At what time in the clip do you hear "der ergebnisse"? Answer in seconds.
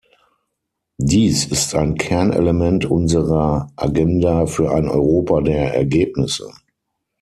5.41-6.51